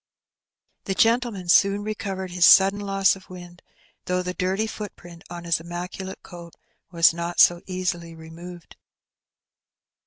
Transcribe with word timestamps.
The 0.85 0.95
gentleman 0.95 1.47
soon 1.47 1.83
recovered 1.83 2.31
his 2.31 2.43
sudden 2.43 2.79
loss 2.79 3.15
of 3.15 3.29
wind, 3.29 3.61
though 4.05 4.23
the 4.23 4.33
dirty 4.33 4.65
footprint 4.65 5.23
on 5.29 5.43
his 5.43 5.59
immaculate 5.59 6.23
coat 6.23 6.55
was 6.89 7.13
not 7.13 7.39
so 7.39 7.61
easily 7.67 8.15
removed. 8.15 8.77